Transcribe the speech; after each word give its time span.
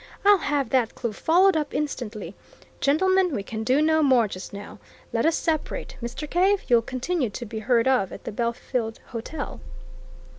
I'll 0.25 0.39
have 0.39 0.71
that 0.71 0.95
clue 0.95 1.13
followed 1.13 1.55
up 1.55 1.75
instantly! 1.75 2.33
Gentlemen, 2.79 3.35
we 3.35 3.43
can 3.43 3.63
do 3.63 3.83
no 3.83 4.01
more 4.01 4.27
just 4.27 4.51
now 4.51 4.79
let 5.13 5.27
us 5.27 5.35
separate. 5.35 5.95
Mr. 6.01 6.27
Cave 6.27 6.63
you'll 6.67 6.81
continue 6.81 7.29
to 7.29 7.45
be 7.45 7.59
heard 7.59 7.87
of 7.87 8.11
at 8.11 8.23
the 8.23 8.31
Belfield 8.31 8.99
Hotel?" 9.09 9.59